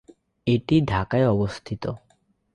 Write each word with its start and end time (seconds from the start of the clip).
এটি 0.47 0.75
ঢাকায় 0.81 1.27
অবস্থিত। 1.27 1.83